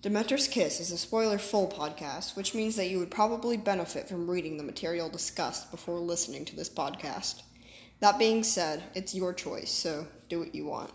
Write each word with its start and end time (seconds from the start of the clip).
Dementor's 0.00 0.46
Kiss 0.46 0.78
is 0.78 0.92
a 0.92 0.96
spoiler 0.96 1.38
full 1.38 1.66
podcast, 1.66 2.36
which 2.36 2.54
means 2.54 2.76
that 2.76 2.88
you 2.88 3.00
would 3.00 3.10
probably 3.10 3.56
benefit 3.56 4.08
from 4.08 4.30
reading 4.30 4.56
the 4.56 4.62
material 4.62 5.08
discussed 5.08 5.72
before 5.72 5.98
listening 5.98 6.44
to 6.44 6.54
this 6.54 6.70
podcast. 6.70 7.42
That 7.98 8.16
being 8.16 8.44
said, 8.44 8.84
it's 8.94 9.12
your 9.12 9.34
choice, 9.34 9.72
so 9.72 10.06
do 10.28 10.38
what 10.38 10.54
you 10.54 10.66
want. 10.66 10.92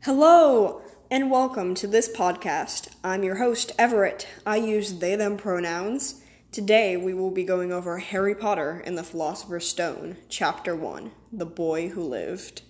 Hello, 0.00 0.80
and 1.10 1.30
welcome 1.30 1.74
to 1.74 1.86
this 1.86 2.08
podcast. 2.10 2.88
I'm 3.04 3.22
your 3.22 3.36
host, 3.36 3.72
Everett. 3.78 4.26
I 4.46 4.56
use 4.56 4.98
they 4.98 5.14
them 5.14 5.36
pronouns. 5.36 6.22
Today 6.52 6.96
we 6.96 7.12
will 7.12 7.30
be 7.30 7.44
going 7.44 7.70
over 7.70 7.98
Harry 7.98 8.34
Potter 8.34 8.82
and 8.86 8.96
the 8.96 9.04
Philosopher's 9.04 9.68
Stone, 9.68 10.16
Chapter 10.30 10.74
1 10.74 11.10
The 11.30 11.44
Boy 11.44 11.90
Who 11.90 12.02
Lived. 12.02 12.62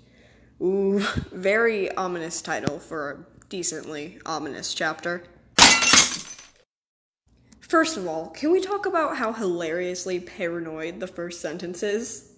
Ooh, 0.62 1.00
very 1.32 1.90
ominous 1.96 2.40
title 2.40 2.78
for 2.78 3.10
a 3.10 3.46
decently 3.48 4.20
ominous 4.24 4.74
chapter. 4.74 5.24
First 7.60 7.96
of 7.96 8.06
all, 8.06 8.28
can 8.30 8.52
we 8.52 8.60
talk 8.60 8.86
about 8.86 9.16
how 9.16 9.32
hilariously 9.32 10.20
paranoid 10.20 11.00
the 11.00 11.06
first 11.06 11.40
sentence 11.40 11.82
is? 11.82 12.32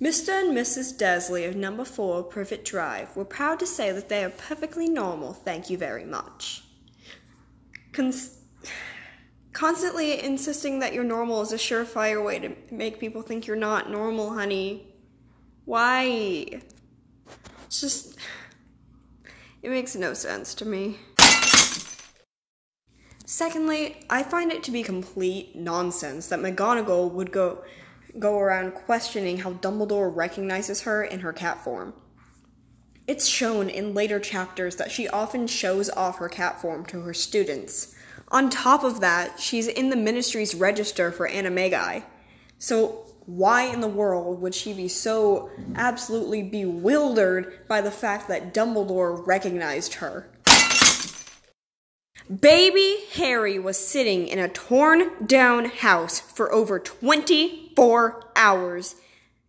Mr. 0.00 0.28
and 0.28 0.56
Mrs. 0.56 0.96
Dursley 0.96 1.44
of 1.44 1.56
number 1.56 1.84
4 1.84 2.22
Privet 2.24 2.64
Drive 2.64 3.14
were 3.16 3.24
proud 3.24 3.58
to 3.58 3.66
say 3.66 3.90
that 3.92 4.08
they 4.08 4.24
are 4.24 4.30
perfectly 4.30 4.88
normal, 4.88 5.32
thank 5.32 5.70
you 5.70 5.76
very 5.76 6.04
much. 6.04 6.62
Cons- 7.92 8.38
constantly 9.52 10.22
insisting 10.22 10.78
that 10.78 10.94
you're 10.94 11.04
normal 11.04 11.42
is 11.42 11.52
a 11.52 11.56
surefire 11.56 12.24
way 12.24 12.38
to 12.38 12.54
make 12.70 13.00
people 13.00 13.22
think 13.22 13.46
you're 13.46 13.56
not 13.56 13.90
normal, 13.90 14.32
honey. 14.32 14.86
Why? 15.64 16.62
It's 17.70 17.80
just. 17.80 18.16
It 19.62 19.70
makes 19.70 19.94
no 19.94 20.12
sense 20.12 20.54
to 20.54 20.64
me. 20.64 20.98
Secondly, 23.24 24.04
I 24.10 24.24
find 24.24 24.50
it 24.50 24.64
to 24.64 24.72
be 24.72 24.82
complete 24.82 25.54
nonsense 25.54 26.26
that 26.26 26.40
McGonagall 26.40 27.12
would 27.12 27.30
go 27.30 27.62
go 28.18 28.40
around 28.40 28.72
questioning 28.72 29.38
how 29.38 29.52
Dumbledore 29.52 30.12
recognizes 30.12 30.80
her 30.82 31.04
in 31.04 31.20
her 31.20 31.32
cat 31.32 31.62
form. 31.62 31.94
It's 33.06 33.26
shown 33.26 33.70
in 33.70 33.94
later 33.94 34.18
chapters 34.18 34.74
that 34.74 34.90
she 34.90 35.06
often 35.08 35.46
shows 35.46 35.88
off 35.90 36.18
her 36.18 36.28
cat 36.28 36.60
form 36.60 36.84
to 36.86 37.02
her 37.02 37.14
students. 37.14 37.94
On 38.32 38.50
top 38.50 38.82
of 38.82 38.98
that, 38.98 39.38
she's 39.38 39.68
in 39.68 39.90
the 39.90 39.96
ministry's 39.96 40.56
register 40.56 41.12
for 41.12 41.28
Animagi. 41.28 42.02
So 42.58 43.09
why 43.26 43.62
in 43.62 43.80
the 43.80 43.88
world 43.88 44.40
would 44.40 44.54
she 44.54 44.72
be 44.72 44.88
so 44.88 45.50
absolutely 45.74 46.42
bewildered 46.42 47.66
by 47.68 47.80
the 47.80 47.90
fact 47.90 48.28
that 48.28 48.52
Dumbledore 48.54 49.26
recognized 49.26 49.94
her? 49.94 50.28
Baby 52.40 52.98
Harry 53.14 53.58
was 53.58 53.76
sitting 53.76 54.28
in 54.28 54.38
a 54.38 54.48
torn 54.48 55.26
down 55.26 55.64
house 55.64 56.20
for 56.20 56.52
over 56.52 56.78
24 56.78 58.22
hours 58.36 58.94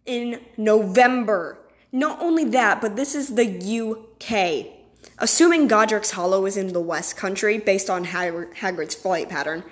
in 0.06 0.42
November. 0.58 1.60
Not 1.92 2.20
only 2.22 2.46
that, 2.46 2.82
but 2.82 2.96
this 2.96 3.14
is 3.14 3.36
the 3.36 3.46
UK. 3.46 4.78
Assuming 5.20 5.68
Godric's 5.68 6.12
Hollow 6.12 6.48
is 6.48 6.58
in 6.58 6.74
the 6.74 6.82
West 6.82 7.18
Country, 7.18 7.60
based 7.60 7.90
on 7.90 8.06
Hagrid's 8.06 8.96
flight 8.96 9.30
pattern, 9.30 9.64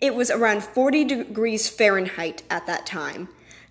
it 0.00 0.14
was 0.14 0.30
around 0.30 0.62
40 0.62 1.04
degrees 1.04 1.68
Fahrenheit 1.68 2.42
at 2.50 2.66
that 2.66 2.84
time. 2.84 3.28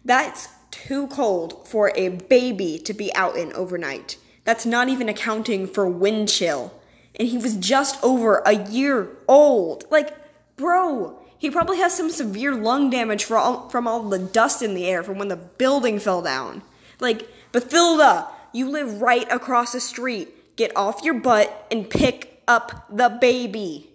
That's 0.08 0.48
too 0.72 1.08
cold 1.08 1.68
for 1.68 1.92
a 1.96 2.08
baby 2.08 2.80
to 2.80 2.94
be 2.94 3.14
out 3.14 3.36
in 3.36 3.52
overnight. 3.52 4.18
That's 4.46 4.66
not 4.66 4.88
even 4.88 5.10
accounting 5.10 5.68
for 5.68 5.86
wind 5.86 6.30
chill. 6.30 6.74
And 7.20 7.28
he 7.28 7.38
was 7.38 7.58
just 7.58 8.02
over 8.02 8.38
a 8.46 8.54
year 8.54 9.10
old. 9.28 9.84
Like, 9.92 10.16
bro, 10.56 11.20
he 11.38 11.52
probably 11.52 11.80
has 11.80 11.94
some 11.94 12.10
severe 12.10 12.56
lung 12.56 12.90
damage 12.90 13.30
all, 13.30 13.68
from 13.68 13.86
all 13.86 14.02
the 14.04 14.18
dust 14.18 14.62
in 14.62 14.76
the 14.76 14.88
air 14.88 15.04
from 15.04 15.18
when 15.18 15.28
the 15.28 15.36
building 15.36 16.00
fell 16.00 16.22
down. 16.22 16.62
Like, 17.02 17.28
Bathilda, 17.52 18.30
you 18.54 18.70
live 18.70 19.02
right 19.02 19.30
across 19.30 19.74
the 19.74 19.82
street. 19.82 20.56
Get 20.56 20.72
off 20.78 21.04
your 21.04 21.16
butt 21.16 21.68
and 21.70 21.90
pick 21.90 22.42
up 22.48 22.88
the 22.90 23.10
baby. 23.10 23.90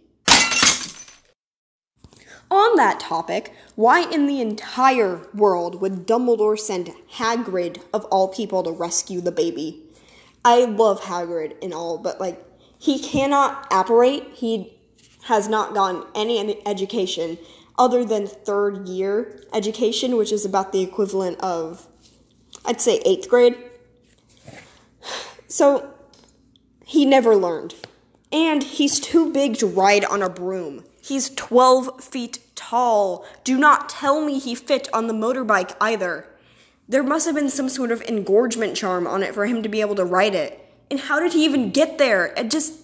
On 2.52 2.76
that 2.76 3.00
topic, 3.00 3.54
why 3.76 4.02
in 4.10 4.26
the 4.26 4.42
entire 4.42 5.26
world 5.32 5.80
would 5.80 6.06
Dumbledore 6.06 6.58
send 6.58 6.92
Hagrid, 7.14 7.80
of 7.94 8.04
all 8.10 8.28
people, 8.28 8.62
to 8.62 8.70
rescue 8.70 9.22
the 9.22 9.32
baby? 9.32 9.82
I 10.44 10.66
love 10.66 11.00
Hagrid 11.00 11.54
and 11.62 11.72
all, 11.72 11.96
but 11.96 12.20
like, 12.20 12.44
he 12.78 12.98
cannot 12.98 13.66
apparate. 13.70 14.34
He 14.34 14.78
has 15.22 15.48
not 15.48 15.72
gotten 15.72 16.04
any 16.14 16.60
education 16.66 17.38
other 17.78 18.04
than 18.04 18.26
third 18.26 18.86
year 18.86 19.42
education, 19.54 20.16
which 20.18 20.30
is 20.30 20.44
about 20.44 20.72
the 20.72 20.82
equivalent 20.82 21.40
of, 21.40 21.88
I'd 22.66 22.82
say, 22.82 23.00
eighth 23.06 23.30
grade. 23.30 23.56
So, 25.48 25.90
he 26.84 27.06
never 27.06 27.34
learned. 27.34 27.74
And 28.32 28.62
he's 28.62 28.98
too 28.98 29.32
big 29.32 29.58
to 29.58 29.66
ride 29.66 30.04
on 30.04 30.22
a 30.22 30.30
broom. 30.30 30.84
He's 31.02 31.30
12 31.30 32.02
feet 32.02 32.38
tall. 32.54 33.26
Do 33.44 33.58
not 33.58 33.88
tell 33.88 34.24
me 34.24 34.38
he 34.38 34.54
fit 34.54 34.88
on 34.94 35.06
the 35.06 35.14
motorbike 35.14 35.76
either. 35.80 36.26
There 36.88 37.02
must 37.02 37.26
have 37.26 37.34
been 37.34 37.50
some 37.50 37.68
sort 37.68 37.90
of 37.90 38.02
engorgement 38.02 38.76
charm 38.76 39.06
on 39.06 39.22
it 39.22 39.34
for 39.34 39.46
him 39.46 39.62
to 39.62 39.68
be 39.68 39.80
able 39.80 39.94
to 39.96 40.04
ride 40.04 40.34
it. 40.34 40.58
And 40.90 41.00
how 41.00 41.20
did 41.20 41.32
he 41.32 41.44
even 41.44 41.70
get 41.70 41.98
there? 41.98 42.26
It 42.36 42.50
just 42.50 42.74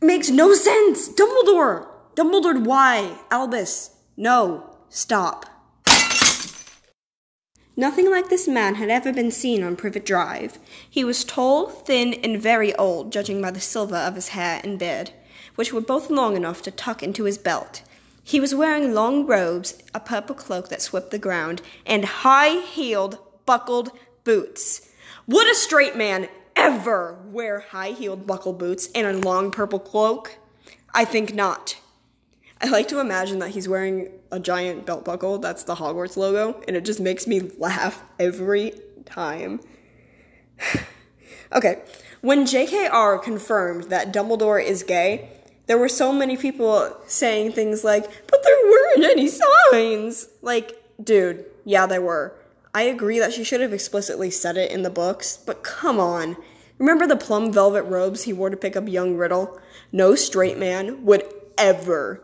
makes 0.00 0.30
no 0.30 0.54
sense. 0.54 1.08
Dumbledore! 1.08 1.86
Dumbledore, 2.14 2.64
why? 2.64 3.18
Albus, 3.30 3.96
no. 4.16 4.76
Stop. 4.88 5.46
Nothing 7.80 8.10
like 8.10 8.28
this 8.28 8.46
man 8.46 8.74
had 8.74 8.90
ever 8.90 9.10
been 9.10 9.30
seen 9.30 9.62
on 9.62 9.74
Privet 9.74 10.04
Drive. 10.04 10.58
He 10.88 11.02
was 11.02 11.24
tall, 11.24 11.66
thin, 11.66 12.12
and 12.12 12.38
very 12.40 12.74
old, 12.74 13.10
judging 13.10 13.40
by 13.40 13.52
the 13.52 13.60
silver 13.60 13.96
of 13.96 14.16
his 14.16 14.28
hair 14.28 14.60
and 14.62 14.78
beard 14.78 15.12
which 15.54 15.72
were 15.72 15.80
both 15.80 16.10
long 16.10 16.36
enough 16.36 16.62
to 16.62 16.70
tuck 16.70 17.02
into 17.02 17.24
his 17.24 17.38
belt. 17.38 17.82
He 18.22 18.40
was 18.40 18.54
wearing 18.54 18.94
long 18.94 19.26
robes, 19.26 19.82
a 19.94 20.00
purple 20.00 20.34
cloak 20.34 20.68
that 20.68 20.82
swept 20.82 21.10
the 21.10 21.18
ground, 21.18 21.62
and 21.84 22.04
high 22.04 22.60
heeled, 22.60 23.18
buckled 23.46 23.90
boots. 24.24 24.88
Would 25.26 25.50
a 25.50 25.54
straight 25.54 25.96
man 25.96 26.28
ever 26.56 27.18
wear 27.26 27.60
high 27.60 27.90
heeled, 27.90 28.26
buckled 28.26 28.58
boots 28.58 28.88
and 28.94 29.06
a 29.06 29.28
long 29.28 29.50
purple 29.50 29.78
cloak? 29.78 30.38
I 30.94 31.04
think 31.04 31.34
not. 31.34 31.76
I 32.62 32.68
like 32.68 32.88
to 32.88 33.00
imagine 33.00 33.38
that 33.38 33.50
he's 33.50 33.68
wearing 33.68 34.10
a 34.30 34.38
giant 34.38 34.84
belt 34.84 35.04
buckle, 35.04 35.38
that's 35.38 35.64
the 35.64 35.74
Hogwarts 35.74 36.16
logo, 36.16 36.62
and 36.68 36.76
it 36.76 36.84
just 36.84 37.00
makes 37.00 37.26
me 37.26 37.40
laugh 37.58 38.02
every 38.18 38.74
time. 39.06 39.60
okay, 41.52 41.82
when 42.20 42.44
JKR 42.44 43.22
confirmed 43.22 43.84
that 43.84 44.12
Dumbledore 44.12 44.62
is 44.62 44.82
gay, 44.82 45.30
there 45.66 45.78
were 45.78 45.88
so 45.88 46.12
many 46.12 46.36
people 46.36 46.94
saying 47.06 47.52
things 47.52 47.82
like, 47.82 48.04
but 48.26 48.42
there 48.42 48.56
weren't 48.64 49.04
any 49.04 49.28
signs. 49.28 50.28
Like, 50.42 50.82
dude, 51.02 51.46
yeah, 51.64 51.86
there 51.86 52.02
were. 52.02 52.34
I 52.74 52.82
agree 52.82 53.18
that 53.20 53.32
she 53.32 53.42
should 53.42 53.60
have 53.62 53.72
explicitly 53.72 54.30
said 54.30 54.56
it 54.56 54.70
in 54.70 54.82
the 54.82 54.90
books, 54.90 55.38
but 55.38 55.62
come 55.62 55.98
on. 55.98 56.36
Remember 56.78 57.06
the 57.06 57.16
plum 57.16 57.52
velvet 57.52 57.84
robes 57.84 58.24
he 58.24 58.32
wore 58.32 58.50
to 58.50 58.56
pick 58.56 58.76
up 58.76 58.88
young 58.88 59.16
Riddle? 59.16 59.58
No 59.92 60.14
straight 60.14 60.58
man 60.58 61.04
would 61.04 61.24
ever. 61.56 62.22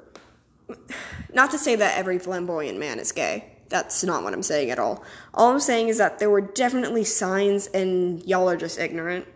Not 1.32 1.50
to 1.50 1.59
say 1.59 1.77
that 1.77 1.99
every 1.99 2.19
flamboyant 2.19 2.78
man 2.78 2.99
is 2.99 3.12
gay. 3.12 3.53
That's 3.69 4.04
not 4.04 4.22
what 4.22 4.32
I'm 4.32 4.43
saying 4.43 4.71
at 4.71 4.78
all. 4.78 5.04
All 5.34 5.50
I'm 5.50 5.60
saying 5.60 5.88
is 5.88 5.99
that 5.99 6.19
there 6.19 6.31
were 6.31 6.41
definitely 6.41 7.04
signs 7.04 7.66
and 7.69 8.22
y'all 8.25 8.49
are 8.49 8.56
just 8.56 8.78
ignorant. 8.78 9.27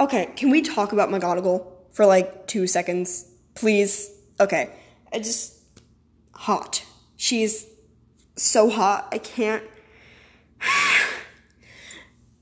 Okay, 0.00 0.32
can 0.36 0.50
we 0.50 0.62
talk 0.62 0.92
about 0.92 1.10
McGonagall 1.10 1.66
for 1.92 2.06
like 2.06 2.46
two 2.46 2.66
seconds, 2.66 3.30
please? 3.54 4.10
Okay, 4.40 4.74
I 5.12 5.18
just 5.18 5.60
hot. 6.32 6.84
She's 7.16 7.66
so 8.36 8.70
hot. 8.70 9.08
I 9.12 9.18
can't. 9.18 9.62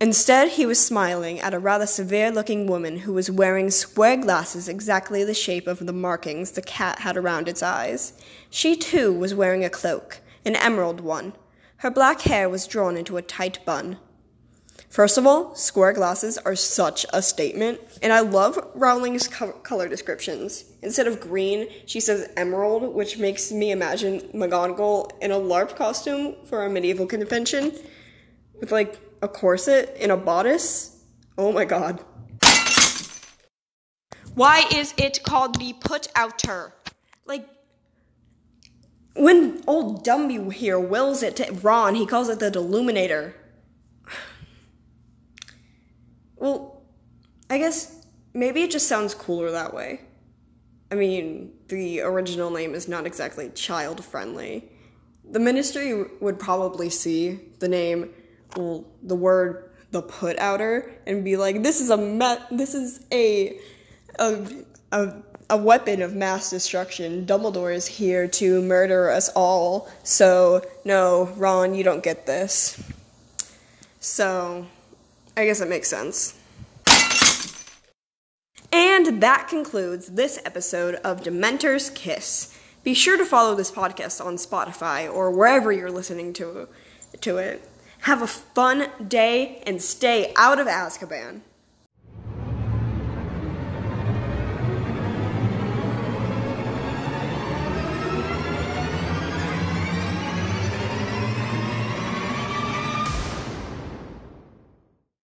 Instead, 0.02 0.48
he 0.48 0.64
was 0.64 0.84
smiling 0.84 1.38
at 1.40 1.52
a 1.52 1.58
rather 1.58 1.86
severe 1.86 2.30
looking 2.30 2.66
woman 2.66 2.96
who 3.00 3.12
was 3.12 3.30
wearing 3.30 3.70
square 3.70 4.16
glasses 4.16 4.66
exactly 4.66 5.22
the 5.24 5.34
shape 5.34 5.66
of 5.66 5.84
the 5.84 5.92
markings 5.92 6.52
the 6.52 6.62
cat 6.62 7.00
had 7.00 7.18
around 7.18 7.46
its 7.46 7.62
eyes. 7.62 8.14
She, 8.48 8.76
too, 8.76 9.12
was 9.12 9.34
wearing 9.34 9.62
a 9.62 9.68
cloak, 9.68 10.20
an 10.46 10.56
emerald 10.56 11.02
one. 11.02 11.34
Her 11.78 11.90
black 11.90 12.22
hair 12.22 12.48
was 12.48 12.66
drawn 12.66 12.96
into 12.96 13.18
a 13.18 13.22
tight 13.22 13.62
bun. 13.66 13.98
First 14.88 15.18
of 15.18 15.26
all, 15.26 15.54
square 15.54 15.92
glasses 15.92 16.38
are 16.38 16.56
such 16.56 17.04
a 17.12 17.20
statement, 17.20 17.78
and 18.02 18.10
I 18.10 18.20
love 18.20 18.58
Rowling's 18.74 19.28
co- 19.28 19.52
color 19.52 19.86
descriptions. 19.86 20.64
Instead 20.80 21.08
of 21.08 21.20
green, 21.20 21.68
she 21.84 22.00
says 22.00 22.30
emerald, 22.38 22.94
which 22.94 23.18
makes 23.18 23.52
me 23.52 23.70
imagine 23.70 24.20
McGonagall 24.34 25.12
in 25.20 25.30
a 25.30 25.38
LARP 25.38 25.76
costume 25.76 26.36
for 26.46 26.64
a 26.64 26.70
medieval 26.70 27.06
convention 27.06 27.72
with 28.58 28.72
like 28.72 28.98
a 29.22 29.28
corset 29.28 29.96
and 30.00 30.12
a 30.12 30.16
bodice. 30.16 31.04
Oh 31.36 31.52
my 31.52 31.64
god. 31.64 32.04
Why 34.34 34.64
is 34.74 34.94
it 34.96 35.22
called 35.22 35.58
the 35.58 35.74
put 35.74 36.08
outer? 36.14 36.72
Like, 37.26 37.46
when 39.14 39.62
old 39.66 40.04
Dumby 40.04 40.52
here 40.52 40.78
wills 40.78 41.22
it 41.22 41.36
to 41.36 41.52
Ron, 41.52 41.94
he 41.94 42.06
calls 42.06 42.28
it 42.28 42.38
the 42.38 42.50
Deluminator. 42.50 43.34
Well, 46.36 46.80
I 47.50 47.58
guess 47.58 48.06
maybe 48.32 48.62
it 48.62 48.70
just 48.70 48.88
sounds 48.88 49.14
cooler 49.14 49.50
that 49.50 49.74
way. 49.74 50.00
I 50.90 50.94
mean, 50.94 51.52
the 51.68 52.00
original 52.00 52.50
name 52.50 52.74
is 52.74 52.88
not 52.88 53.06
exactly 53.06 53.50
child 53.50 54.02
friendly. 54.02 54.70
The 55.30 55.38
ministry 55.38 56.04
would 56.20 56.38
probably 56.38 56.88
see 56.88 57.40
the 57.58 57.68
name, 57.68 58.10
the 58.54 59.16
word 59.16 59.70
the 59.90 60.02
put 60.02 60.38
outer 60.38 60.92
and 61.06 61.24
be 61.24 61.36
like, 61.36 61.62
this 61.62 61.80
is 61.80 61.90
a 61.90 61.96
me- 61.96 62.44
this 62.50 62.74
is 62.74 63.04
a 63.12 63.58
a, 64.18 64.46
a 64.92 65.12
a 65.50 65.56
weapon 65.56 66.00
of 66.00 66.14
mass 66.14 66.48
destruction. 66.50 67.26
Dumbledore 67.26 67.74
is 67.74 67.86
here 67.86 68.28
to 68.28 68.62
murder 68.62 69.10
us 69.10 69.28
all. 69.34 69.90
So, 70.04 70.64
no, 70.84 71.24
Ron, 71.36 71.74
you 71.74 71.82
don't 71.82 72.04
get 72.04 72.24
this. 72.24 72.80
So, 73.98 74.66
I 75.36 75.44
guess 75.44 75.60
it 75.60 75.68
makes 75.68 75.88
sense. 75.88 76.38
And 78.72 79.20
that 79.20 79.48
concludes 79.48 80.06
this 80.06 80.38
episode 80.44 80.94
of 80.96 81.22
Dementor's 81.22 81.90
Kiss. 81.90 82.56
Be 82.84 82.94
sure 82.94 83.18
to 83.18 83.24
follow 83.24 83.56
this 83.56 83.72
podcast 83.72 84.24
on 84.24 84.36
Spotify 84.36 85.12
or 85.12 85.32
wherever 85.32 85.72
you're 85.72 85.90
listening 85.90 86.32
to, 86.34 86.68
to 87.22 87.38
it. 87.38 87.68
Have 88.02 88.22
a 88.22 88.26
fun 88.26 88.88
day 89.06 89.62
and 89.66 89.82
stay 89.82 90.32
out 90.36 90.58
of 90.58 90.66
Azkaban. 90.66 91.42